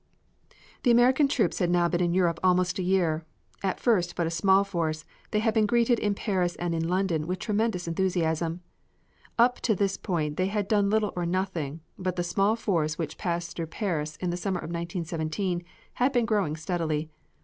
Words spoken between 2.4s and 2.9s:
almost a